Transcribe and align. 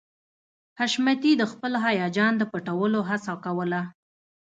حشمتي 0.79 1.31
د 1.37 1.43
خپل 1.51 1.73
هيجان 1.85 2.33
د 2.37 2.43
پټولو 2.51 2.99
هڅه 3.09 3.33
کوله 3.45 3.81